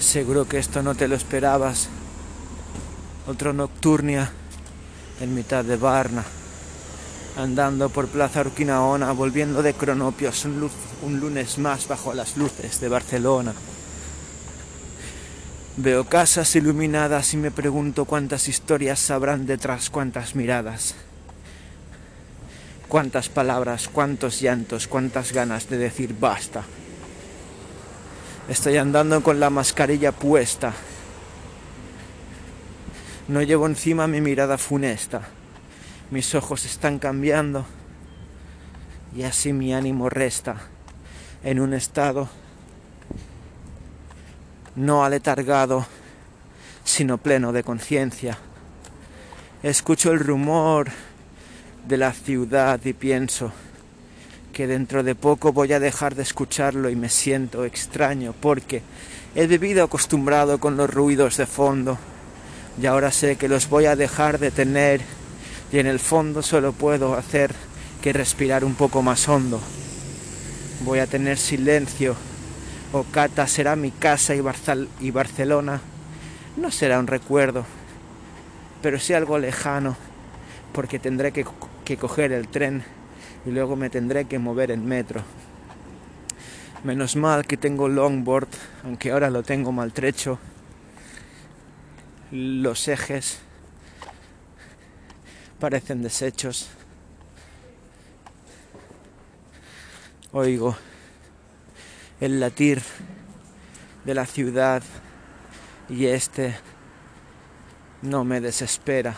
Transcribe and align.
Seguro 0.00 0.48
que 0.48 0.58
esto 0.58 0.82
no 0.82 0.96
te 0.96 1.06
lo 1.06 1.14
esperabas. 1.14 1.88
Otro 3.28 3.52
nocturnia 3.52 4.28
en 5.20 5.34
mitad 5.34 5.64
de 5.64 5.76
Varna, 5.76 6.24
andando 7.36 7.90
por 7.90 8.08
Plaza 8.08 8.40
Urquinaona, 8.40 9.12
volviendo 9.12 9.62
de 9.62 9.74
Cronopios 9.74 10.44
un, 10.46 10.68
un 11.02 11.20
lunes 11.20 11.58
más 11.58 11.86
bajo 11.86 12.12
las 12.12 12.36
luces 12.36 12.80
de 12.80 12.88
Barcelona. 12.88 13.54
Veo 15.76 16.04
casas 16.06 16.56
iluminadas 16.56 17.32
y 17.34 17.36
me 17.36 17.52
pregunto 17.52 18.04
cuántas 18.04 18.48
historias 18.48 18.98
sabrán 18.98 19.46
detrás, 19.46 19.90
cuántas 19.90 20.34
miradas, 20.34 20.96
cuántas 22.88 23.28
palabras, 23.28 23.88
cuántos 23.88 24.40
llantos, 24.40 24.88
cuántas 24.88 25.32
ganas 25.32 25.70
de 25.70 25.78
decir 25.78 26.16
basta. 26.18 26.64
Estoy 28.50 28.78
andando 28.78 29.22
con 29.22 29.38
la 29.38 29.48
mascarilla 29.48 30.10
puesta. 30.10 30.72
No 33.28 33.42
llevo 33.42 33.64
encima 33.66 34.08
mi 34.08 34.20
mirada 34.20 34.58
funesta. 34.58 35.22
Mis 36.10 36.34
ojos 36.34 36.64
están 36.64 36.98
cambiando 36.98 37.64
y 39.14 39.22
así 39.22 39.52
mi 39.52 39.72
ánimo 39.72 40.10
resta 40.10 40.56
en 41.44 41.60
un 41.60 41.74
estado 41.74 42.28
no 44.74 45.04
aletargado, 45.04 45.86
sino 46.82 47.18
pleno 47.18 47.52
de 47.52 47.62
conciencia. 47.62 48.36
Escucho 49.62 50.10
el 50.10 50.18
rumor 50.18 50.90
de 51.86 51.96
la 51.96 52.12
ciudad 52.12 52.80
y 52.84 52.94
pienso 52.94 53.52
que 54.60 54.66
dentro 54.66 55.02
de 55.02 55.14
poco 55.14 55.54
voy 55.54 55.72
a 55.72 55.80
dejar 55.80 56.14
de 56.14 56.22
escucharlo 56.22 56.90
y 56.90 56.94
me 56.94 57.08
siento 57.08 57.64
extraño 57.64 58.34
porque 58.38 58.82
he 59.34 59.46
vivido 59.46 59.82
acostumbrado 59.82 60.60
con 60.60 60.76
los 60.76 60.92
ruidos 60.92 61.38
de 61.38 61.46
fondo 61.46 61.96
y 62.78 62.84
ahora 62.84 63.10
sé 63.10 63.36
que 63.36 63.48
los 63.48 63.70
voy 63.70 63.86
a 63.86 63.96
dejar 63.96 64.38
de 64.38 64.50
tener 64.50 65.00
y 65.72 65.78
en 65.78 65.86
el 65.86 65.98
fondo 65.98 66.42
solo 66.42 66.72
puedo 66.74 67.14
hacer 67.14 67.54
que 68.02 68.12
respirar 68.12 68.62
un 68.62 68.74
poco 68.74 69.00
más 69.00 69.26
hondo. 69.30 69.62
Voy 70.84 70.98
a 70.98 71.06
tener 71.06 71.38
silencio. 71.38 72.14
Ocata 72.92 73.46
será 73.46 73.76
mi 73.76 73.92
casa 73.92 74.34
y, 74.34 74.40
Barzal- 74.42 74.88
y 75.00 75.10
Barcelona 75.10 75.80
no 76.58 76.70
será 76.70 76.98
un 76.98 77.06
recuerdo, 77.06 77.64
pero 78.82 79.00
sí 79.00 79.14
algo 79.14 79.38
lejano, 79.38 79.96
porque 80.74 80.98
tendré 80.98 81.32
que, 81.32 81.44
co- 81.44 81.54
que 81.82 81.96
coger 81.96 82.32
el 82.32 82.46
tren 82.48 82.84
y 83.46 83.50
luego 83.50 83.76
me 83.76 83.90
tendré 83.90 84.26
que 84.26 84.38
mover 84.38 84.70
en 84.70 84.86
metro. 84.86 85.22
Menos 86.84 87.16
mal 87.16 87.46
que 87.46 87.56
tengo 87.56 87.88
longboard, 87.88 88.48
aunque 88.84 89.10
ahora 89.10 89.30
lo 89.30 89.42
tengo 89.42 89.72
maltrecho. 89.72 90.38
Los 92.30 92.88
ejes 92.88 93.38
parecen 95.58 96.02
desechos. 96.02 96.70
Oigo 100.32 100.76
el 102.20 102.38
latir 102.38 102.82
de 104.04 104.14
la 104.14 104.26
ciudad 104.26 104.82
y 105.88 106.06
este 106.06 106.54
no 108.02 108.24
me 108.24 108.40
desespera 108.40 109.16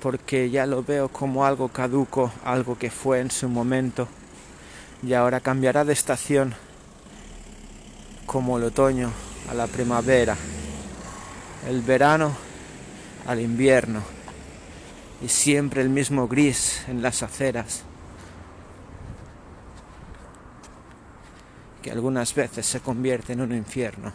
porque 0.00 0.50
ya 0.50 0.66
lo 0.66 0.82
veo 0.82 1.08
como 1.08 1.44
algo 1.44 1.68
caduco, 1.68 2.32
algo 2.44 2.78
que 2.78 2.90
fue 2.90 3.20
en 3.20 3.30
su 3.30 3.48
momento 3.48 4.08
y 5.02 5.12
ahora 5.14 5.40
cambiará 5.40 5.84
de 5.84 5.92
estación 5.92 6.54
como 8.26 8.58
el 8.58 8.64
otoño 8.64 9.10
a 9.50 9.54
la 9.54 9.66
primavera, 9.66 10.36
el 11.68 11.82
verano 11.82 12.32
al 13.26 13.40
invierno 13.40 14.02
y 15.22 15.28
siempre 15.28 15.82
el 15.82 15.90
mismo 15.90 16.28
gris 16.28 16.82
en 16.88 17.02
las 17.02 17.22
aceras 17.22 17.84
que 21.82 21.90
algunas 21.90 22.34
veces 22.34 22.66
se 22.66 22.80
convierte 22.80 23.32
en 23.32 23.40
un 23.40 23.54
infierno. 23.54 24.12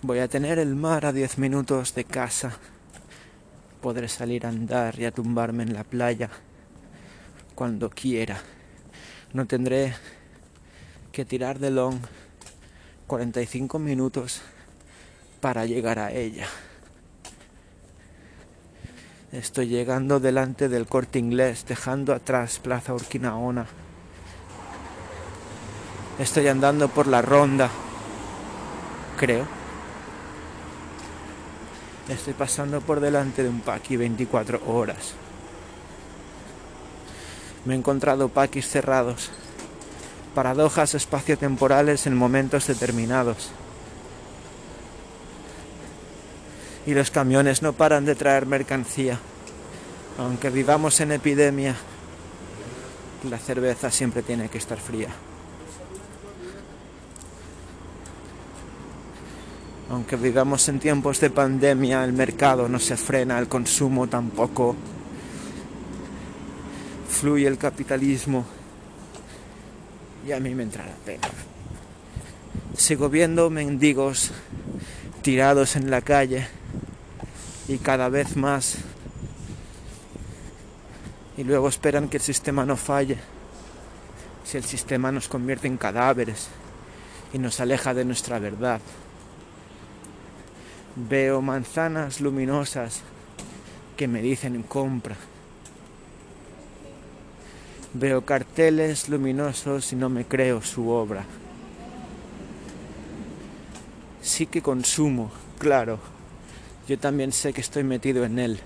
Voy 0.00 0.18
a 0.18 0.28
tener 0.28 0.58
el 0.58 0.74
mar 0.74 1.06
a 1.06 1.12
10 1.12 1.38
minutos 1.38 1.94
de 1.94 2.04
casa. 2.04 2.58
Podré 3.82 4.06
salir 4.06 4.46
a 4.46 4.50
andar 4.50 4.96
y 5.00 5.04
a 5.06 5.10
tumbarme 5.10 5.64
en 5.64 5.74
la 5.74 5.82
playa 5.82 6.30
cuando 7.56 7.90
quiera. 7.90 8.40
No 9.32 9.46
tendré 9.46 9.92
que 11.10 11.24
tirar 11.24 11.58
de 11.58 11.72
long 11.72 11.98
45 13.08 13.80
minutos 13.80 14.40
para 15.40 15.66
llegar 15.66 15.98
a 15.98 16.12
ella. 16.12 16.46
Estoy 19.32 19.66
llegando 19.66 20.20
delante 20.20 20.68
del 20.68 20.86
corte 20.86 21.18
inglés, 21.18 21.64
dejando 21.66 22.14
atrás 22.14 22.60
Plaza 22.60 22.94
Urquinaona. 22.94 23.66
Estoy 26.20 26.46
andando 26.46 26.88
por 26.88 27.08
la 27.08 27.20
ronda, 27.20 27.68
creo. 29.18 29.61
Estoy 32.08 32.32
pasando 32.32 32.80
por 32.80 32.98
delante 32.98 33.42
de 33.42 33.48
un 33.48 33.60
paqui 33.60 33.96
24 33.96 34.60
horas. 34.66 35.14
Me 37.64 37.74
he 37.74 37.78
encontrado 37.78 38.28
paquis 38.28 38.68
cerrados, 38.68 39.30
paradojas 40.34 40.94
espaciotemporales 40.94 42.06
en 42.08 42.16
momentos 42.16 42.66
determinados. 42.66 43.50
Y 46.86 46.94
los 46.94 47.12
camiones 47.12 47.62
no 47.62 47.72
paran 47.72 48.04
de 48.04 48.16
traer 48.16 48.46
mercancía. 48.46 49.20
Aunque 50.18 50.50
vivamos 50.50 51.00
en 51.00 51.12
epidemia, 51.12 51.76
la 53.30 53.38
cerveza 53.38 53.92
siempre 53.92 54.22
tiene 54.22 54.48
que 54.48 54.58
estar 54.58 54.78
fría. 54.78 55.10
Aunque 59.92 60.16
vivamos 60.16 60.66
en 60.70 60.80
tiempos 60.80 61.20
de 61.20 61.28
pandemia, 61.28 62.02
el 62.02 62.14
mercado 62.14 62.66
no 62.66 62.78
se 62.78 62.96
frena, 62.96 63.38
el 63.38 63.46
consumo 63.46 64.06
tampoco. 64.06 64.74
Fluye 67.10 67.46
el 67.46 67.58
capitalismo 67.58 68.46
y 70.26 70.32
a 70.32 70.40
mí 70.40 70.54
me 70.54 70.62
entra 70.62 70.86
la 70.86 70.94
pena. 70.94 71.28
Sigo 72.74 73.10
viendo 73.10 73.50
mendigos 73.50 74.30
tirados 75.20 75.76
en 75.76 75.90
la 75.90 76.00
calle 76.00 76.48
y 77.68 77.76
cada 77.76 78.08
vez 78.08 78.34
más. 78.34 78.76
Y 81.36 81.44
luego 81.44 81.68
esperan 81.68 82.08
que 82.08 82.16
el 82.16 82.22
sistema 82.22 82.64
no 82.64 82.78
falle. 82.78 83.18
Si 84.46 84.56
el 84.56 84.64
sistema 84.64 85.12
nos 85.12 85.28
convierte 85.28 85.66
en 85.66 85.76
cadáveres 85.76 86.48
y 87.34 87.38
nos 87.38 87.60
aleja 87.60 87.92
de 87.92 88.06
nuestra 88.06 88.38
verdad. 88.38 88.80
Veo 90.94 91.40
manzanas 91.40 92.20
luminosas 92.20 93.00
que 93.96 94.06
me 94.06 94.20
dicen 94.20 94.62
compra. 94.62 95.16
Veo 97.94 98.26
carteles 98.26 99.08
luminosos 99.08 99.90
y 99.94 99.96
no 99.96 100.10
me 100.10 100.26
creo 100.26 100.60
su 100.60 100.90
obra. 100.90 101.24
Sí 104.20 104.46
que 104.46 104.60
consumo, 104.60 105.30
claro. 105.58 105.98
Yo 106.86 106.98
también 106.98 107.32
sé 107.32 107.54
que 107.54 107.62
estoy 107.62 107.84
metido 107.84 108.24
en 108.26 108.38
él. 108.38 108.60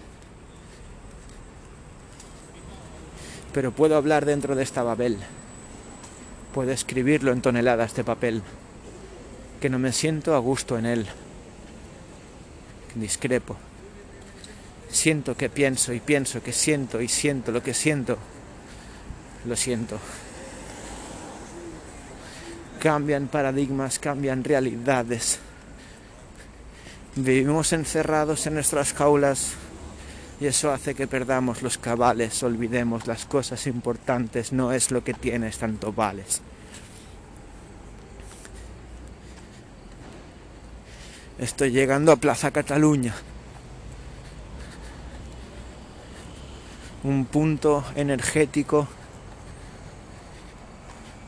Pero 3.53 3.71
puedo 3.71 3.97
hablar 3.97 4.25
dentro 4.25 4.57
de 4.57 4.65
esta 4.65 4.83
Babel. 4.83 5.19
Puedo 6.53 6.73
escribirlo 6.73 7.31
en 7.31 7.41
toneladas 7.41 7.95
de 7.95 8.03
papel. 8.03 8.43
Que 9.61 9.71
no 9.71 9.79
me 9.79 9.93
siento 9.93 10.35
a 10.35 10.39
gusto 10.39 10.77
en 10.77 10.87
él 10.87 11.07
discrepo. 13.01 13.57
Siento 14.91 15.37
que 15.37 15.49
pienso 15.49 15.93
y 15.93 16.01
pienso 16.01 16.43
que 16.43 16.53
siento 16.53 17.01
y 17.01 17.09
siento 17.09 17.53
lo 17.53 17.63
que 17.63 17.75
siento. 17.75 18.19
Lo 19.45 19.57
siento. 19.57 19.99
Cambian 22.81 23.29
paradigmas, 23.29 23.99
cambian 23.99 24.45
realidades. 24.45 25.39
Vivimos 27.17 27.73
encerrados 27.73 28.47
en 28.47 28.55
nuestras 28.55 28.93
jaulas 28.93 29.53
y 30.41 30.47
eso 30.47 30.71
hace 30.71 30.95
que 30.95 31.07
perdamos 31.07 31.63
los 31.63 31.79
cabales, 31.79 32.43
olvidemos 32.43 33.07
las 33.07 33.25
cosas 33.25 33.67
importantes, 33.67 34.53
no 34.53 34.73
es 34.73 34.91
lo 34.91 35.03
que 35.03 35.15
tienes, 35.15 35.59
tanto 35.59 35.93
vales. 35.93 36.43
Estoy 41.39 41.71
llegando 41.71 42.13
a 42.13 42.17
Plaza 42.17 42.51
Cataluña. 42.51 43.15
Un 47.05 47.27
punto 47.27 47.85
energético 47.95 48.89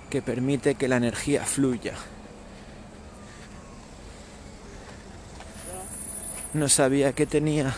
que 0.09 0.23
permite 0.23 0.77
que 0.77 0.89
la 0.89 0.97
energía 0.97 1.45
fluya. 1.45 1.93
No 6.55 6.69
sabía 6.69 7.13
que 7.13 7.27
tenía 7.27 7.77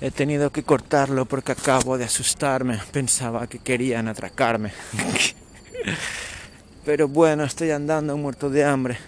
He 0.00 0.10
tenido 0.10 0.50
que 0.50 0.64
cortarlo 0.64 1.26
porque 1.26 1.52
acabo 1.52 1.96
de 1.96 2.06
asustarme. 2.06 2.80
Pensaba 2.90 3.46
que 3.46 3.60
querían 3.60 4.08
atracarme. 4.08 4.72
Pero 6.84 7.08
bueno, 7.08 7.44
estoy 7.44 7.70
andando 7.70 8.16
muerto 8.16 8.50
de 8.50 8.64
hambre. 8.64 8.98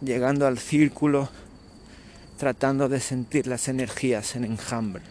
Llegando 0.00 0.46
al 0.46 0.58
círculo, 0.58 1.28
tratando 2.38 2.88
de 2.88 3.00
sentir 3.00 3.46
las 3.46 3.68
energías 3.68 4.36
en 4.36 4.44
enjambre. 4.44 5.02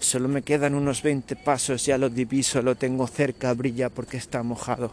Solo 0.00 0.28
me 0.28 0.42
quedan 0.42 0.74
unos 0.74 1.02
20 1.02 1.36
pasos, 1.36 1.86
ya 1.86 1.96
lo 1.96 2.10
diviso, 2.10 2.60
lo 2.60 2.74
tengo 2.74 3.06
cerca, 3.06 3.54
brilla 3.54 3.88
porque 3.88 4.18
está 4.18 4.42
mojado. 4.42 4.92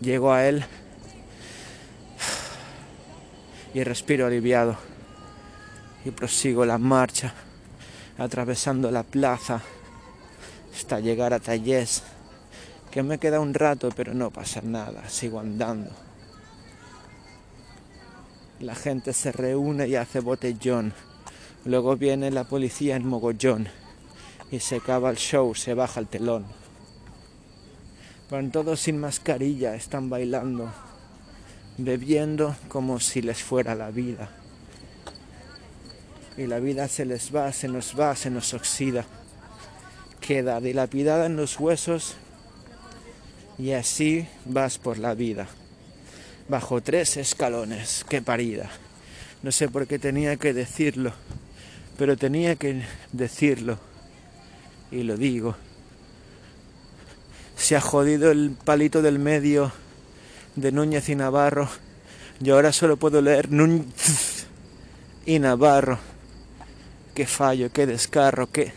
Llego 0.00 0.32
a 0.32 0.46
él 0.46 0.64
y 3.74 3.82
respiro 3.82 4.26
aliviado 4.26 4.76
y 6.04 6.10
prosigo 6.10 6.64
la 6.64 6.78
marcha 6.78 7.34
atravesando 8.18 8.90
la 8.90 9.02
plaza 9.02 9.62
hasta 10.74 11.00
llegar 11.00 11.32
a 11.32 11.40
Tallés, 11.40 12.02
que 12.90 13.02
me 13.02 13.18
queda 13.18 13.40
un 13.40 13.54
rato 13.54 13.90
pero 13.94 14.14
no 14.14 14.30
pasa 14.30 14.60
nada, 14.62 15.08
sigo 15.08 15.40
andando. 15.40 15.90
La 18.60 18.74
gente 18.74 19.12
se 19.12 19.32
reúne 19.32 19.88
y 19.88 19.96
hace 19.96 20.20
botellón, 20.20 20.92
luego 21.64 21.96
viene 21.96 22.30
la 22.30 22.44
policía 22.44 22.96
en 22.96 23.06
mogollón 23.06 23.68
y 24.50 24.60
se 24.60 24.76
acaba 24.76 25.10
el 25.10 25.16
show, 25.16 25.54
se 25.54 25.74
baja 25.74 26.00
el 26.00 26.08
telón. 26.08 26.44
Van 28.30 28.50
todos 28.50 28.80
sin 28.80 28.98
mascarilla, 28.98 29.74
están 29.74 30.10
bailando, 30.10 30.70
bebiendo 31.78 32.54
como 32.68 33.00
si 33.00 33.22
les 33.22 33.42
fuera 33.42 33.74
la 33.74 33.90
vida 33.90 34.30
y 36.40 36.46
la 36.46 36.58
vida 36.58 36.88
se 36.88 37.04
les 37.04 37.34
va, 37.34 37.52
se 37.52 37.68
nos 37.68 37.98
va, 37.98 38.16
se 38.16 38.30
nos 38.30 38.54
oxida. 38.54 39.04
Queda 40.20 40.58
dilapidada 40.60 41.26
en 41.26 41.36
los 41.36 41.60
huesos 41.60 42.14
y 43.60 43.72
así 43.72 44.26
vas 44.46 44.78
por 44.78 44.98
la 44.98 45.14
vida. 45.14 45.46
Bajo 46.48 46.80
tres 46.80 47.18
escalones, 47.18 48.06
qué 48.08 48.22
parida. 48.22 48.70
No 49.42 49.52
sé 49.52 49.68
por 49.68 49.86
qué 49.86 49.98
tenía 49.98 50.36
que 50.36 50.54
decirlo, 50.54 51.12
pero 51.98 52.16
tenía 52.16 52.56
que 52.56 52.82
decirlo 53.12 53.78
y 54.90 55.02
lo 55.02 55.16
digo. 55.16 55.56
Se 57.56 57.76
ha 57.76 57.80
jodido 57.82 58.30
el 58.30 58.52
palito 58.52 59.02
del 59.02 59.18
medio 59.18 59.72
de 60.56 60.72
Núñez 60.72 61.10
y 61.10 61.14
Navarro. 61.14 61.68
Y 62.42 62.48
ahora 62.48 62.72
solo 62.72 62.96
puedo 62.96 63.20
leer 63.20 63.50
Núñez 63.52 64.46
y 65.26 65.38
Navarro 65.38 65.98
qué 67.14 67.26
fallo, 67.26 67.70
qué 67.70 67.84
descarro, 67.84 68.50
qué, 68.50 68.72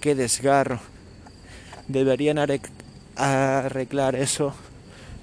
qué 0.00 0.14
desgarro. 0.14 0.78
Deberían 1.88 2.38
arreglar 3.18 4.14
eso 4.16 4.54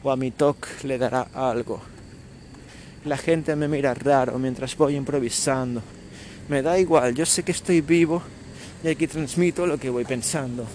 o 0.04 0.12
a 0.12 0.16
mi 0.16 0.32
toque 0.32 0.68
le 0.84 0.98
dará 0.98 1.28
algo. 1.34 1.82
La 3.06 3.18
gente 3.18 3.56
me 3.56 3.68
mira 3.68 3.94
raro 3.94 4.38
mientras 4.40 4.76
voy 4.76 4.96
improvisando. 4.96 5.82
Me 6.50 6.62
da 6.62 6.78
igual, 6.78 7.16
yo 7.16 7.26
sé 7.26 7.44
que 7.44 7.52
estoy 7.52 7.82
vivo 7.82 8.22
y 8.84 8.90
aquí 8.90 9.08
transmito 9.08 9.66
lo 9.66 9.78
que 9.78 9.90
voy 9.90 10.06
pensando. 10.06 10.66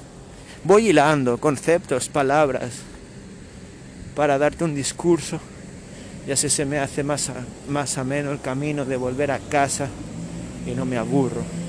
Voy 0.64 0.88
hilando 0.88 1.38
conceptos, 1.38 2.08
palabras, 2.08 2.72
para 4.14 4.38
darte 4.38 4.64
un 4.64 4.74
discurso 4.74 5.40
y 6.26 6.30
así 6.32 6.50
se 6.50 6.64
me 6.64 6.78
hace 6.78 7.02
más, 7.02 7.30
más 7.68 7.98
ameno 7.98 8.32
el 8.32 8.40
camino 8.40 8.84
de 8.84 8.96
volver 8.96 9.30
a 9.30 9.38
casa 9.38 9.88
y 10.66 10.72
no 10.72 10.84
me 10.84 10.98
aburro 10.98 11.60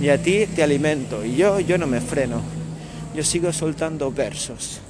y 0.00 0.08
a 0.10 0.22
ti 0.22 0.46
te 0.46 0.62
alimento 0.62 1.24
y 1.24 1.36
yo 1.36 1.60
yo 1.60 1.78
no 1.78 1.86
me 1.86 2.00
freno. 2.00 2.40
Yo 3.14 3.24
sigo 3.24 3.52
soltando 3.52 4.12
versos. 4.12 4.80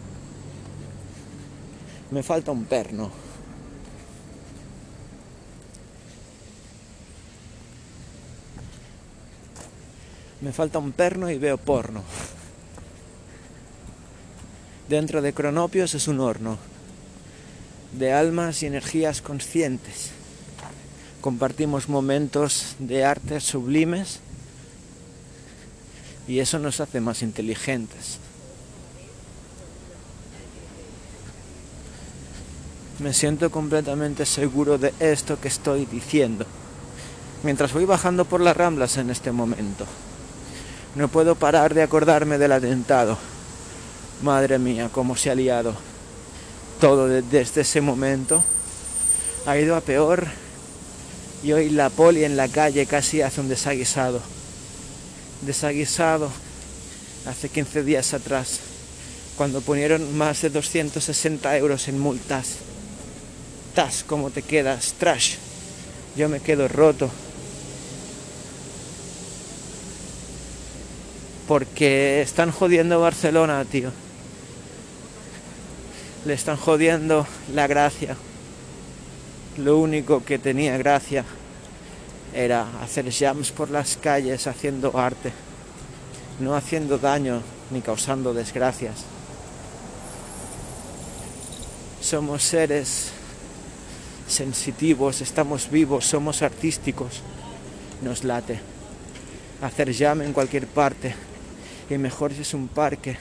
Me 2.10 2.22
falta 2.22 2.50
un 2.52 2.64
perno. 2.64 3.10
Me 10.40 10.52
falta 10.52 10.78
un 10.78 10.92
perno 10.92 11.30
y 11.30 11.38
veo 11.38 11.58
porno. 11.58 12.02
Dentro 14.88 15.20
de 15.20 15.34
Cronopios 15.34 15.94
es 15.94 16.08
un 16.08 16.20
horno 16.20 16.56
de 17.92 18.12
almas 18.12 18.62
y 18.62 18.66
energías 18.66 19.20
conscientes. 19.20 20.10
Compartimos 21.20 21.88
momentos 21.88 22.76
de 22.78 23.04
arte 23.04 23.40
sublimes 23.40 24.20
y 26.26 26.38
eso 26.38 26.58
nos 26.58 26.80
hace 26.80 27.00
más 27.00 27.22
inteligentes. 27.22 28.18
Me 32.98 33.12
siento 33.12 33.50
completamente 33.50 34.26
seguro 34.26 34.78
de 34.78 34.92
esto 34.98 35.40
que 35.40 35.48
estoy 35.48 35.86
diciendo. 35.86 36.44
Mientras 37.42 37.72
voy 37.72 37.84
bajando 37.84 38.24
por 38.24 38.40
las 38.40 38.56
ramblas 38.56 38.96
en 38.96 39.10
este 39.10 39.30
momento. 39.30 39.86
No 40.94 41.08
puedo 41.08 41.34
parar 41.34 41.74
de 41.74 41.82
acordarme 41.82 42.38
del 42.38 42.52
atentado. 42.52 43.16
Madre 44.22 44.58
mía, 44.58 44.90
cómo 44.92 45.16
se 45.16 45.30
ha 45.30 45.34
liado. 45.34 45.74
Todo 46.80 47.06
desde 47.06 47.60
ese 47.60 47.80
momento 47.80 48.42
ha 49.46 49.56
ido 49.56 49.76
a 49.76 49.80
peor 49.80 50.26
y 51.42 51.52
hoy 51.52 51.70
la 51.70 51.90
poli 51.90 52.24
en 52.24 52.36
la 52.36 52.48
calle 52.48 52.86
casi 52.86 53.22
hace 53.22 53.40
un 53.40 53.48
desaguisado 53.48 54.20
desaguisado 55.42 56.30
hace 57.26 57.48
15 57.48 57.82
días 57.82 58.14
atrás, 58.14 58.60
cuando 59.36 59.60
ponieron 59.60 60.16
más 60.16 60.42
de 60.42 60.50
260 60.50 61.56
euros 61.58 61.88
en 61.88 61.98
multas. 61.98 62.56
Tas, 63.78 64.02
como 64.02 64.30
te 64.30 64.42
quedas, 64.42 64.94
trash. 64.98 65.36
Yo 66.16 66.28
me 66.28 66.40
quedo 66.40 66.66
roto. 66.66 67.08
Porque 71.46 72.20
están 72.20 72.50
jodiendo 72.50 72.98
Barcelona, 72.98 73.64
tío. 73.64 73.92
Le 76.24 76.34
están 76.34 76.56
jodiendo 76.56 77.24
la 77.54 77.68
gracia. 77.68 78.16
Lo 79.58 79.78
único 79.78 80.24
que 80.24 80.40
tenía 80.40 80.76
gracia 80.76 81.24
era 82.34 82.66
hacer 82.82 83.12
jams 83.12 83.52
por 83.52 83.70
las 83.70 83.96
calles 83.96 84.48
haciendo 84.48 84.98
arte, 84.98 85.30
no 86.40 86.56
haciendo 86.56 86.98
daño 86.98 87.42
ni 87.70 87.80
causando 87.80 88.34
desgracias. 88.34 89.04
Somos 92.00 92.42
seres 92.42 93.12
sensitivos, 94.28 95.22
estamos 95.22 95.70
vivos, 95.70 96.04
somos 96.04 96.42
artísticos, 96.42 97.22
nos 98.02 98.24
late. 98.24 98.60
Hacer 99.62 99.92
jam 99.92 100.22
en 100.22 100.32
cualquier 100.32 100.66
parte 100.66 101.14
y 101.90 101.98
mejor 101.98 102.32
si 102.32 102.42
es 102.42 102.54
un 102.54 102.68
parque, 102.68 103.16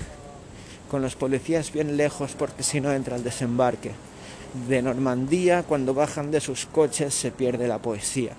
con 0.91 1.01
los 1.01 1.15
policías 1.15 1.71
bien 1.71 1.97
lejos 1.97 2.35
porque 2.37 2.63
si 2.63 2.81
no 2.81 2.91
entra 2.91 3.15
el 3.15 3.23
desembarque. 3.23 3.91
De 4.67 4.81
Normandía, 4.81 5.63
cuando 5.63 5.93
bajan 5.93 6.31
de 6.31 6.39
sus 6.39 6.65
coches, 6.65 7.13
se 7.13 7.31
pierde 7.31 7.67
la 7.67 7.79
poesía. 7.79 8.33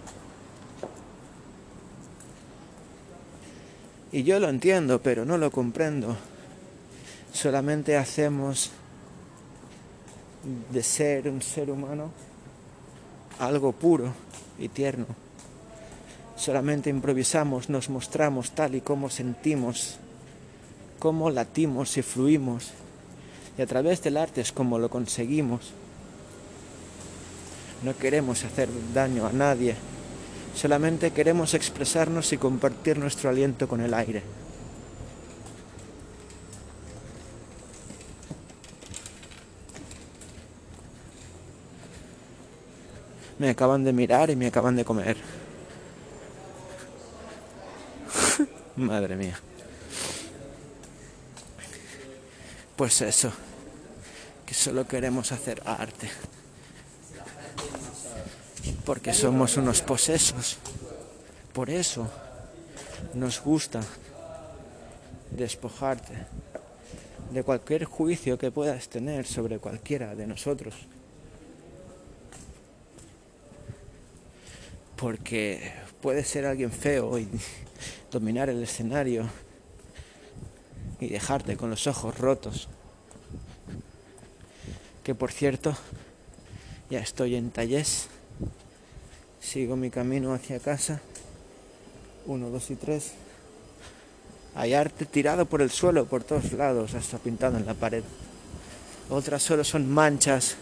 Y 4.10 4.22
yo 4.22 4.40
lo 4.40 4.48
entiendo, 4.48 5.02
pero 5.02 5.24
no 5.24 5.36
lo 5.36 5.50
comprendo. 5.50 6.16
Solamente 7.32 7.96
hacemos 7.96 8.70
de 10.72 10.82
ser 10.82 11.28
un 11.28 11.42
ser 11.42 11.70
humano 11.70 12.10
algo 13.38 13.72
puro 13.72 14.12
y 14.58 14.68
tierno. 14.68 15.06
Solamente 16.36 16.90
improvisamos, 16.90 17.68
nos 17.68 17.90
mostramos 17.90 18.52
tal 18.52 18.74
y 18.74 18.80
como 18.80 19.10
sentimos, 19.10 19.96
cómo 20.98 21.30
latimos 21.30 21.96
y 21.96 22.02
fluimos. 22.02 22.70
Y 23.56 23.62
a 23.62 23.66
través 23.66 24.02
del 24.02 24.16
arte 24.16 24.40
es 24.40 24.52
como 24.52 24.78
lo 24.78 24.88
conseguimos. 24.88 25.72
No 27.82 27.96
queremos 27.96 28.44
hacer 28.44 28.68
daño 28.92 29.26
a 29.26 29.32
nadie, 29.32 29.76
Solamente 30.58 31.12
queremos 31.12 31.54
expresarnos 31.54 32.32
y 32.32 32.36
compartir 32.36 32.98
nuestro 32.98 33.30
aliento 33.30 33.68
con 33.68 33.80
el 33.80 33.94
aire. 33.94 34.24
Me 43.38 43.50
acaban 43.50 43.84
de 43.84 43.92
mirar 43.92 44.30
y 44.30 44.36
me 44.36 44.48
acaban 44.48 44.74
de 44.76 44.84
comer. 44.84 45.16
Madre 48.76 49.16
mía. 49.16 49.38
Pues 52.76 53.00
eso, 53.02 53.32
que 54.46 54.54
solo 54.54 54.86
queremos 54.86 55.32
hacer 55.32 55.62
arte. 55.64 56.08
Porque 58.84 59.12
somos 59.12 59.56
unos 59.56 59.82
posesos. 59.82 60.58
Por 61.52 61.70
eso 61.70 62.08
nos 63.14 63.40
gusta 63.40 63.80
despojarte 65.30 66.26
de 67.30 67.42
cualquier 67.42 67.84
juicio 67.84 68.38
que 68.38 68.50
puedas 68.50 68.88
tener 68.88 69.26
sobre 69.26 69.58
cualquiera 69.58 70.14
de 70.14 70.26
nosotros. 70.26 70.74
Porque 74.98 75.72
puede 76.02 76.24
ser 76.24 76.44
alguien 76.44 76.72
feo 76.72 77.18
y 77.18 77.28
dominar 78.10 78.50
el 78.50 78.62
escenario 78.62 79.26
y 81.00 81.08
dejarte 81.08 81.56
con 81.56 81.70
los 81.70 81.86
ojos 81.86 82.18
rotos. 82.18 82.68
Que 85.04 85.14
por 85.14 85.32
cierto, 85.32 85.76
ya 86.90 86.98
estoy 86.98 87.36
en 87.36 87.50
Tallés. 87.50 88.08
Sigo 89.40 89.76
mi 89.76 89.90
camino 89.90 90.34
hacia 90.34 90.58
casa. 90.58 91.00
Uno, 92.26 92.50
dos 92.50 92.70
y 92.70 92.74
tres. 92.74 93.12
Hay 94.54 94.74
arte 94.74 95.06
tirado 95.06 95.46
por 95.46 95.62
el 95.62 95.70
suelo 95.70 96.06
por 96.06 96.24
todos 96.24 96.52
lados, 96.52 96.94
hasta 96.94 97.18
pintado 97.18 97.56
en 97.56 97.66
la 97.66 97.74
pared. 97.74 98.02
Otras 99.08 99.42
solo 99.42 99.62
son 99.64 99.88
manchas 99.88 100.56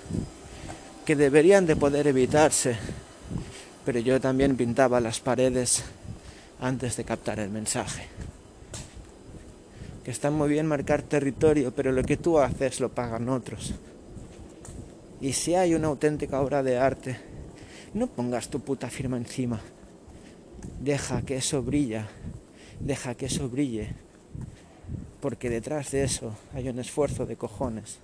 que 1.04 1.16
deberían 1.16 1.66
de 1.66 1.76
poder 1.76 2.06
evitarse. 2.06 2.76
Pero 3.86 4.00
yo 4.00 4.20
también 4.20 4.54
pintaba 4.54 5.00
las 5.00 5.20
paredes 5.20 5.82
antes 6.60 6.98
de 6.98 7.04
captar 7.04 7.40
el 7.40 7.48
mensaje. 7.48 8.06
Que 10.04 10.10
está 10.10 10.30
muy 10.30 10.50
bien 10.50 10.66
marcar 10.66 11.00
territorio, 11.00 11.72
pero 11.74 11.90
lo 11.92 12.02
que 12.02 12.18
tú 12.18 12.38
haces 12.38 12.80
lo 12.80 12.90
pagan 12.90 13.30
otros. 13.30 13.72
Y 15.22 15.32
si 15.32 15.54
hay 15.54 15.74
una 15.74 15.88
auténtica 15.88 16.42
obra 16.42 16.62
de 16.62 16.76
arte, 16.76 17.16
no 17.94 18.08
pongas 18.08 18.50
tu 18.50 18.60
puta 18.60 18.90
firma 18.90 19.16
encima. 19.16 19.58
Deja 20.80 21.22
que 21.22 21.36
eso 21.36 21.62
brilla 21.62 22.06
deja 22.80 23.14
que 23.14 23.26
eso 23.26 23.48
brille, 23.48 23.88
porque 25.20 25.50
detrás 25.50 25.90
de 25.90 26.04
eso 26.04 26.34
hay 26.54 26.68
un 26.68 26.78
esfuerzo 26.78 27.26
de 27.26 27.36
cojones. 27.36 27.98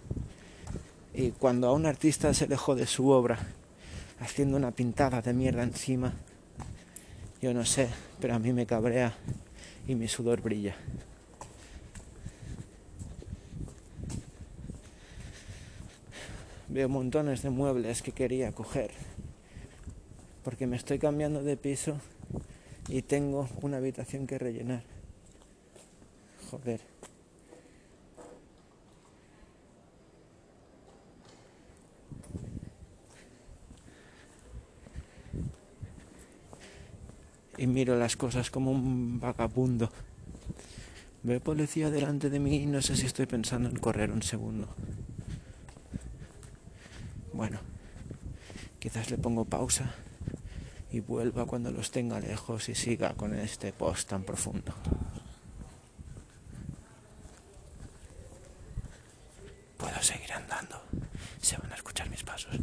Y 1.15 1.31
cuando 1.31 1.69
a 1.69 1.73
un 1.73 1.87
artista 1.87 2.33
se 2.33 2.49
le 2.49 2.57
de 2.57 2.87
su 2.87 3.09
obra 3.09 3.39
haciendo 4.23 4.57
una 4.57 4.71
pintada 4.71 5.21
de 5.21 5.33
mierda 5.33 5.62
encima, 5.64 6.12
yo 7.41 7.52
no 7.52 7.64
sé, 7.64 7.88
pero 8.21 8.35
a 8.35 8.38
mí 8.38 8.52
me 8.52 8.67
cabrea 8.67 9.14
y 9.88 9.97
mi 9.97 10.07
sudor 10.07 10.41
brilla. 10.41 10.76
Veo 16.69 16.88
montones 16.88 17.43
de 17.43 17.50
muebles 17.50 18.00
que 18.00 18.12
quería 18.12 18.52
coger, 18.52 18.93
porque 20.45 20.67
me 20.67 20.76
estoy 20.76 20.99
cambiando 20.99 21.43
de 21.43 21.57
piso 21.57 21.99
y 22.88 23.02
tengo 23.02 23.49
una 23.61 23.79
habitación 23.79 24.26
que 24.26 24.38
rellenar. 24.38 24.85
Joder. 26.50 26.81
Y 37.62 37.69
miro 37.69 37.97
las 37.97 38.16
cosas 38.16 38.50
como 38.50 38.73
un 38.73 39.21
vagabundo. 39.21 39.88
Veo 41.23 41.38
policía 41.38 41.90
delante 41.90 42.28
de 42.28 42.40
mí 42.40 42.57
y 42.57 42.66
no 42.66 42.83
sé 42.83 42.97
si 42.97 43.07
estoy 43.07 43.26
pensando 43.26 43.69
en 43.69 43.76
correr 43.76 44.11
un 44.11 44.25
segundo. 44.25 44.66
Bueno, 47.33 47.61
quizás 48.81 49.12
le 49.12 49.16
pongo 49.16 49.45
pausa 49.45 49.95
y 50.90 50.99
vuelva 50.99 51.47
cuando 51.47 51.71
los 51.71 51.92
tenga 51.92 52.19
lejos 52.19 52.69
y 52.69 52.75
siga 52.75 53.14
con 53.14 53.33
este 53.33 53.73
post 53.73 54.09
tan 54.09 54.25
profundo. 54.25 54.75
Puedo 59.76 60.02
seguir 60.02 60.33
andando. 60.33 60.83
Se 61.40 61.57
van 61.59 61.71
a 61.71 61.76
escuchar 61.76 62.11
mis 62.11 62.25
pasos. 62.25 62.59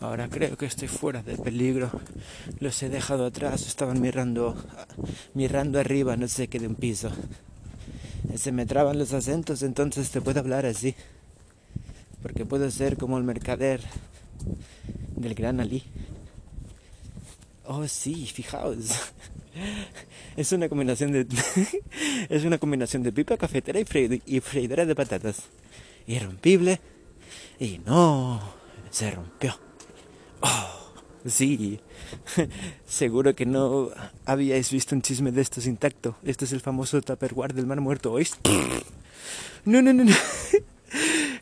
Ahora 0.00 0.28
creo 0.28 0.56
que 0.56 0.66
estoy 0.66 0.88
fuera 0.88 1.22
de 1.22 1.36
peligro. 1.36 1.90
Los 2.60 2.82
he 2.82 2.88
dejado 2.88 3.26
atrás, 3.26 3.66
estaban 3.66 4.00
mirando, 4.00 4.56
mirando 5.34 5.78
arriba, 5.78 6.16
no 6.16 6.28
sé 6.28 6.48
qué 6.48 6.58
de 6.58 6.68
un 6.68 6.74
piso. 6.74 7.12
Se 8.36 8.52
me 8.52 8.64
traban 8.64 8.98
los 8.98 9.12
acentos, 9.12 9.62
entonces 9.62 10.10
te 10.10 10.22
puedo 10.22 10.40
hablar 10.40 10.64
así. 10.64 10.94
Porque 12.22 12.46
puedo 12.46 12.70
ser 12.70 12.96
como 12.96 13.18
el 13.18 13.24
mercader 13.24 13.80
del 15.16 15.34
gran 15.34 15.60
Ali. 15.60 15.82
Oh, 17.66 17.86
sí, 17.86 18.26
fijaos. 18.26 18.98
Es 20.36 20.50
una 20.52 20.70
combinación 20.70 21.12
de 21.12 21.26
es 22.30 22.44
una 22.44 22.56
combinación 22.56 23.02
de 23.02 23.12
pipa 23.12 23.36
cafetera 23.36 23.78
y, 23.78 24.22
y 24.24 24.40
freidora 24.40 24.86
de 24.86 24.94
patatas 24.94 25.42
irrompible. 26.06 26.80
Y 27.58 27.80
no, 27.84 28.40
se 28.90 29.10
rompió. 29.10 29.58
Oh, 30.40 30.92
sí. 31.26 31.80
Seguro 32.86 33.34
que 33.34 33.46
no 33.46 33.90
habíais 34.24 34.70
visto 34.70 34.94
un 34.94 35.02
chisme 35.02 35.32
de 35.32 35.42
estos 35.42 35.66
intacto. 35.66 36.16
Este 36.24 36.44
es 36.44 36.52
el 36.52 36.60
famoso 36.60 37.00
Tupperware 37.00 37.54
del 37.54 37.66
mar 37.66 37.80
muerto, 37.80 38.12
¿oís? 38.12 38.36
No, 39.64 39.80
no, 39.80 39.92
no, 39.92 40.02
no. 40.02 40.12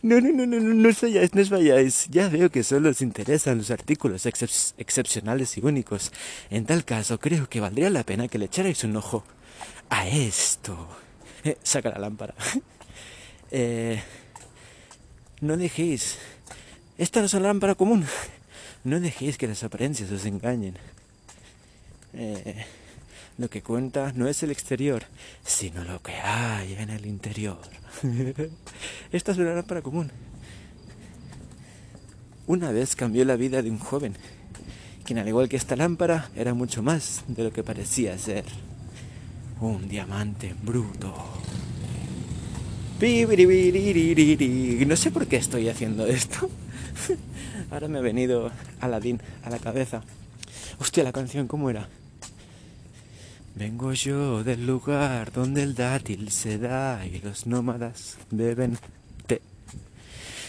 No, 0.03 0.19
no, 0.19 0.33
no, 0.33 0.47
no, 0.47 0.61
no, 0.61 0.75
no 0.75 0.89
os 0.89 1.01
vayáis, 1.01 1.35
no 1.35 1.43
os 1.43 1.51
vayáis. 1.51 2.09
Ya 2.09 2.29
veo 2.29 2.51
que 2.51 2.65
solo 2.65 2.89
os 2.89 3.03
interesan 3.03 3.59
los 3.59 3.71
artículos 3.71 4.25
excepcionales 4.25 5.59
y 5.59 5.61
únicos. 5.61 6.11
En 6.49 6.65
tal 6.65 6.85
caso, 6.85 7.19
creo 7.19 7.49
que 7.49 7.61
valdría 7.61 7.91
la 7.91 8.05
pena 8.05 8.29
que 8.29 8.39
le 8.39 8.47
echarais 8.47 8.83
un 8.85 8.97
ojo 8.97 9.25
a 9.91 10.09
esto. 10.09 10.89
Eh, 11.45 11.59
saca 11.63 11.91
la 11.91 11.99
lámpara. 11.99 12.35
Eh, 13.53 14.01
no 15.41 15.57
dejéis. 15.57 16.19
Esta 16.99 17.21
no 17.21 17.27
es 17.27 17.35
una 17.35 17.49
lámpara 17.49 17.75
común. 17.75 18.05
No 18.85 19.01
dejéis 19.01 19.39
que 19.39 19.49
las 19.49 19.63
apariencias 19.65 20.11
os 20.11 20.25
engañen. 20.25 20.75
Eh, 22.13 22.65
lo 23.39 23.49
que 23.49 23.63
cuenta 23.63 24.13
no 24.15 24.29
es 24.29 24.43
el 24.43 24.51
exterior, 24.51 25.05
sino 25.45 25.85
lo 25.85 26.03
que 26.03 26.13
hay 26.13 26.75
en 26.75 26.91
el 26.91 27.07
interior. 27.07 27.61
Esta 29.13 29.33
es 29.33 29.39
una 29.39 29.55
lámpara 29.55 29.83
común. 29.83 30.11
Una 32.47 32.73
vez 32.73 32.97
cambió 32.97 33.25
la 33.25 33.37
vida 33.37 33.63
de 33.63 33.71
un 33.71 33.79
joven, 33.79 34.15
quien 35.05 35.19
al 35.19 35.29
igual 35.29 35.49
que 35.49 35.57
esta 35.57 35.77
lámpara 35.77 36.31
era 36.35 36.53
mucho 36.53 36.83
más 36.83 37.23
de 37.29 37.45
lo 37.45 37.53
que 37.53 37.63
parecía 37.63 38.19
ser. 38.19 38.45
Un 39.61 39.89
diamante 39.89 40.55
bruto. 40.61 41.15
No 44.87 44.97
sé 44.97 45.11
por 45.11 45.27
qué 45.27 45.37
estoy 45.37 45.71
haciendo 45.71 46.07
esto. 46.07 46.51
Ahora 47.71 47.89
me 47.89 47.99
ha 47.99 48.03
venido 48.03 48.51
Aladdin 48.79 49.19
a 49.43 49.49
la 49.49 49.59
cabeza. 49.59 50.03
Hostia, 50.79 51.03
la 51.03 51.13
canción, 51.13 51.49
¿cómo 51.49 51.71
era? 51.71 51.89
Vengo 53.55 53.95
yo 53.95 54.45
del 54.45 54.67
lugar 54.67 55.33
donde 55.33 55.63
el 55.63 55.75
dátil 55.75 56.31
se 56.31 56.59
da 56.59 57.07
y 57.07 57.21
los 57.21 57.47
nómadas 57.47 58.19
beben 58.31 58.77
té. 59.27 59.41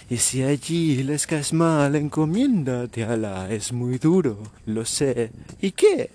Y 0.10 0.18
si 0.18 0.44
allí 0.44 1.04
les 1.04 1.28
caes 1.28 1.54
mal, 1.54 1.96
encomiéndate 1.96 3.06
a 3.06 3.16
la. 3.16 3.50
Es 3.50 3.72
muy 3.72 3.98
duro, 3.98 4.44
lo 4.66 4.84
sé. 4.84 5.32
¿Y 5.62 5.72
qué? 5.72 6.12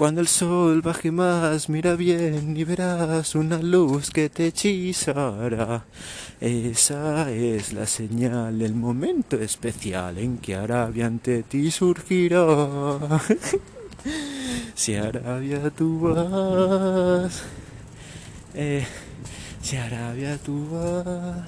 Cuando 0.00 0.22
el 0.22 0.28
sol 0.28 0.80
baje 0.80 1.10
más, 1.10 1.68
mira 1.68 1.94
bien 1.94 2.56
y 2.56 2.64
verás 2.64 3.34
una 3.34 3.58
luz 3.58 4.10
que 4.10 4.30
te 4.30 4.46
hechizará. 4.46 5.84
Esa 6.40 7.30
es 7.30 7.74
la 7.74 7.84
señal, 7.84 8.62
el 8.62 8.74
momento 8.74 9.36
especial 9.36 10.16
en 10.16 10.38
que 10.38 10.54
Arabia 10.54 11.04
ante 11.04 11.42
ti 11.42 11.70
surgirá. 11.70 13.10
si 14.74 14.94
Arabia 14.94 15.68
tú 15.68 16.00
vas, 16.00 17.42
eh, 18.54 18.86
si 19.60 19.76
Arabia 19.76 20.38
tú 20.38 20.66
vas, 20.70 21.46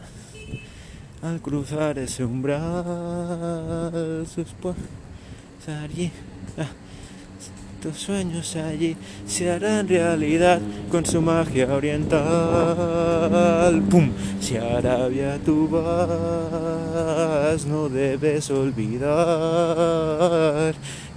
al 1.22 1.40
cruzar 1.40 1.98
ese 1.98 2.22
umbral, 2.22 4.26
sus 4.26 4.52
tus 7.82 7.98
sueños 7.98 8.54
allí 8.54 8.96
se 9.26 9.50
harán 9.50 9.88
realidad 9.88 10.60
con 10.88 11.04
su 11.04 11.20
magia 11.20 11.74
oriental. 11.74 12.22
¡Pum! 13.90 14.12
Si 14.40 14.56
Arabia 14.56 15.40
tú 15.44 15.68
vas, 15.68 17.66
no 17.66 17.88
debes 17.88 18.48
olvidar 18.50 19.10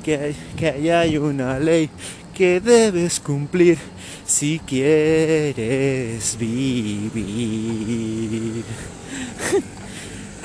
que, 0.04 0.34
que 0.58 0.70
ahí 0.70 0.90
hay 0.90 1.18
una 1.18 1.60
ley 1.60 1.88
que 2.34 2.60
debes 2.60 3.20
cumplir 3.20 3.78
si 4.26 4.58
quieres 4.60 6.36
vivir. 6.40 7.06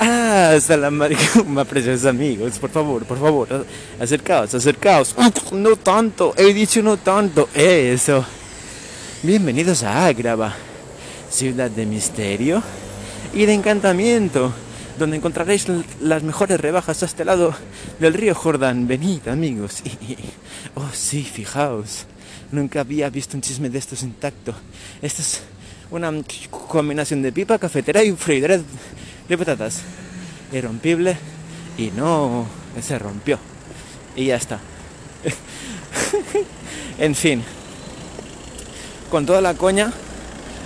Ah, 0.03 0.57
maricuma, 0.91 1.65
preciosos 1.67 2.07
amigos, 2.07 2.59
por 2.59 2.71
favor, 2.71 3.05
por 3.05 3.19
favor, 3.19 3.67
acercaos, 4.01 4.55
acercaos. 4.55 5.15
No 5.53 5.77
tanto, 5.77 6.33
he 6.39 6.55
dicho 6.55 6.83
no 6.83 6.97
tanto, 6.97 7.51
eso. 7.55 8.25
Bienvenidos 9.23 9.83
a 9.83 10.07
Ágrava, 10.07 10.55
ciudad 11.29 11.71
de 11.71 11.85
misterio 11.85 12.63
y 13.35 13.45
de 13.45 13.53
encantamiento, 13.53 14.55
donde 14.99 15.19
encontraréis 15.19 15.67
las 16.01 16.23
mejores 16.23 16.59
rebajas 16.59 17.03
a 17.03 17.07
este 17.07 17.27
lado 17.27 17.55
del 17.99 18.15
río 18.15 18.35
Jordán. 18.35 18.89
Venid, 18.89 19.29
amigos. 19.29 19.83
Oh, 20.77 20.89
sí, 20.93 21.25
fijaos. 21.25 22.07
Nunca 22.53 22.81
había 22.81 23.11
visto 23.11 23.37
un 23.37 23.43
chisme 23.43 23.69
de 23.69 23.79
estos 23.79 24.03
intacto. 24.03 24.55
Esto 25.03 25.21
es 25.21 25.41
una 25.91 26.13
combinación 26.69 27.23
de 27.23 27.33
pipa, 27.33 27.59
cafetera 27.59 28.05
y 28.05 28.13
freidora 28.13 28.61
de 29.31 29.39
patatas. 29.39 29.83
Irrompible 30.53 31.17
y 31.79 31.93
no 31.93 32.47
se 32.83 32.99
rompió. 32.99 33.39
Y 34.17 34.27
ya 34.27 34.37
está. 34.37 34.59
en 36.99 37.15
fin. 37.15 37.43
Con 39.09 39.27
toda 39.27 39.41
la 39.41 39.55
coña, 39.55 39.93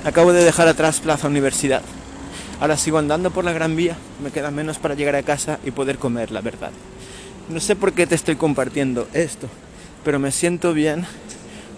acabo 0.04 0.32
de 0.32 0.42
dejar 0.42 0.66
atrás 0.66 1.00
Plaza 1.00 1.28
Universidad. 1.28 1.82
Ahora 2.58 2.78
sigo 2.78 2.96
andando 2.96 3.30
por 3.30 3.44
la 3.44 3.52
Gran 3.52 3.76
Vía, 3.76 3.96
me 4.22 4.30
queda 4.30 4.50
menos 4.50 4.78
para 4.78 4.94
llegar 4.94 5.16
a 5.16 5.22
casa 5.22 5.58
y 5.64 5.70
poder 5.70 5.98
comer, 5.98 6.30
la 6.30 6.40
verdad. 6.40 6.70
No 7.50 7.60
sé 7.60 7.76
por 7.76 7.92
qué 7.92 8.06
te 8.06 8.14
estoy 8.14 8.36
compartiendo 8.36 9.08
esto, 9.12 9.48
pero 10.04 10.18
me 10.18 10.32
siento 10.32 10.72
bien 10.72 11.04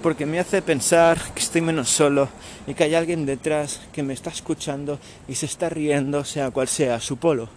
porque 0.07 0.25
me 0.25 0.39
hace 0.39 0.63
pensar 0.63 1.21
que 1.35 1.41
estoy 1.41 1.63
menos 1.63 1.89
solo 1.89 2.29
y 2.69 2.75
que 2.75 2.85
hay 2.85 2.95
alguien 2.95 3.27
detrás 3.27 3.81
que 3.93 4.05
me 4.05 4.15
está 4.15 4.31
escuchando 4.31 5.01
y 5.27 5.35
se 5.35 5.47
está 5.47 5.69
riendo, 5.69 6.25
sea 6.25 6.53
cual 6.53 6.69
sea 6.69 7.01
su 7.01 7.17
polo. 7.17 7.49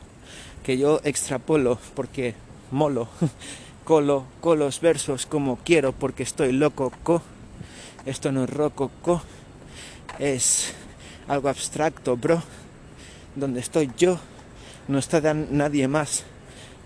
Que 0.63 0.75
yo 0.75 0.99
extrapolo 1.03 1.77
porque 1.93 2.33
molo, 2.71 3.07
colo, 3.83 4.25
colos 4.41 4.81
versos 4.81 5.27
como 5.27 5.57
quiero 5.57 5.91
porque 5.91 6.23
estoy 6.23 6.51
loco, 6.51 6.91
co. 7.03 7.21
Esto 8.07 8.31
no 8.31 8.45
es 8.45 8.49
rococo, 8.49 9.21
es 10.17 10.73
algo 11.27 11.49
abstracto, 11.49 12.17
bro. 12.17 12.41
Donde 13.35 13.59
estoy 13.59 13.91
yo, 13.95 14.17
no 14.87 14.97
está 14.97 15.35
nadie 15.35 15.87
más. 15.87 16.23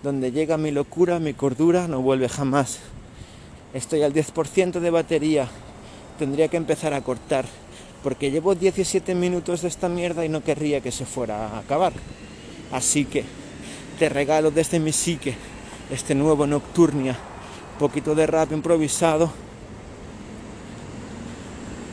Donde 0.02 0.30
llega 0.30 0.58
mi 0.58 0.72
locura, 0.72 1.20
mi 1.20 1.32
cordura 1.32 1.88
no 1.88 2.02
vuelve 2.02 2.28
jamás. 2.28 2.80
Estoy 3.74 4.04
al 4.04 4.14
10% 4.14 4.78
de 4.78 4.90
batería. 4.90 5.48
Tendría 6.16 6.46
que 6.46 6.56
empezar 6.56 6.94
a 6.94 7.00
cortar. 7.00 7.44
Porque 8.04 8.30
llevo 8.30 8.54
17 8.54 9.16
minutos 9.16 9.62
de 9.62 9.68
esta 9.68 9.88
mierda 9.88 10.24
y 10.24 10.28
no 10.28 10.44
querría 10.44 10.80
que 10.80 10.92
se 10.92 11.04
fuera 11.04 11.48
a 11.48 11.58
acabar. 11.58 11.92
Así 12.70 13.04
que 13.04 13.24
te 13.98 14.08
regalo 14.08 14.52
desde 14.52 14.78
mi 14.78 14.92
psique 14.92 15.34
este 15.90 16.14
nuevo 16.14 16.46
Nocturnia. 16.46 17.16
Poquito 17.80 18.14
de 18.14 18.28
rap 18.28 18.52
improvisado. 18.52 19.32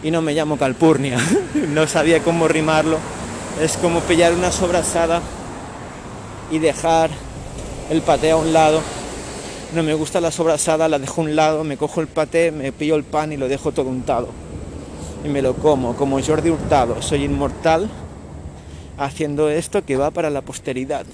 Y 0.04 0.12
no 0.12 0.22
me 0.22 0.34
llamo 0.36 0.58
Calpurnia. 0.58 1.18
no 1.70 1.88
sabía 1.88 2.22
cómo 2.22 2.48
rimarlo. 2.48 3.00
Es 3.60 3.78
como 3.78 4.02
pillar 4.02 4.34
una 4.34 4.52
sobrasada 4.52 5.20
y 6.52 6.60
dejar 6.60 7.10
el 7.90 8.04
pateo 8.04 8.38
a 8.38 8.42
un 8.42 8.54
lado 8.54 9.01
no 9.74 9.84
me 9.84 9.94
gusta 9.94 10.20
la 10.20 10.32
sobrasada, 10.32 10.90
la 10.90 11.00
dejo 11.00 11.22
a 11.22 11.24
un 11.24 11.36
lado, 11.36 11.64
me 11.64 11.78
cojo 11.78 12.02
el 12.02 12.08
paté, 12.08 12.52
me 12.52 12.72
pillo 12.72 12.96
el 12.96 13.04
pan 13.04 13.32
y 13.32 13.38
lo 13.38 13.48
dejo 13.48 13.72
todo 13.72 13.90
untado. 13.90 14.30
Y 15.24 15.30
me 15.30 15.42
lo 15.42 15.54
como, 15.54 15.96
como 15.96 16.22
Jordi 16.22 16.50
Hurtado. 16.50 17.02
Soy 17.02 17.24
inmortal 17.24 17.90
haciendo 18.98 19.50
esto 19.50 19.86
que 19.86 19.96
va 19.96 20.12
para 20.12 20.30
la 20.30 20.42
posteridad. 20.42 21.06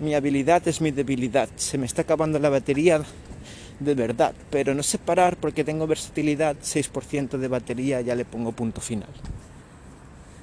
Mi 0.00 0.14
habilidad 0.14 0.66
es 0.68 0.80
mi 0.80 0.90
debilidad. 0.90 1.48
Se 1.56 1.78
me 1.78 1.86
está 1.86 2.02
acabando 2.02 2.38
la 2.38 2.50
batería 2.50 3.00
de 3.80 3.94
verdad, 3.94 4.34
pero 4.50 4.74
no 4.74 4.82
sé 4.82 4.98
parar 4.98 5.36
porque 5.36 5.64
tengo 5.64 5.86
versatilidad, 5.86 6.56
6% 6.62 7.38
de 7.38 7.48
batería, 7.48 8.00
ya 8.00 8.14
le 8.14 8.24
pongo 8.24 8.52
punto 8.52 8.80
final. 8.80 9.08